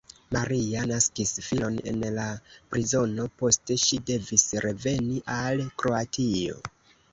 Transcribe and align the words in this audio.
Maria 0.35 0.85
naskis 0.91 1.33
filon 1.47 1.77
en 1.91 2.05
la 2.15 2.25
prizono, 2.73 3.27
poste 3.43 3.79
ŝi 3.85 4.01
devis 4.09 4.49
reveni 4.67 5.23
al 5.39 5.65
Kroatio. 5.85 6.61